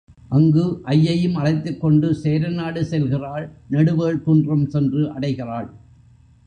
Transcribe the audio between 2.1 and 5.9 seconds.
சேரநாடு செல்கிறாள் நெடுவேள் குன்றம் சென்று அடைகிறாள்.